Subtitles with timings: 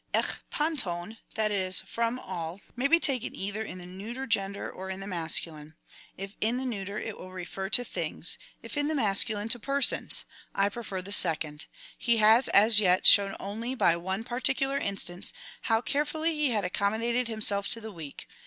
[0.15, 4.89] Ek irdvrcov, that is, from all, may be taken either in the neuter gender or
[4.89, 5.75] in the mas culine.
[6.17, 10.25] If in the neuter, it will refer to things; if in the masculine, to persons.
[10.55, 11.67] I i:)refer the second.
[11.95, 15.33] He has as yet shown only by one particular instance
[15.69, 18.27] how carefully he had accommodated himself to the weak.